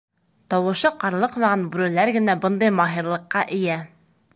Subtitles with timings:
[0.53, 3.83] Тауышы ҡарлыҡмаған бүреләр генә бындай маһирлыҡҡа эйә.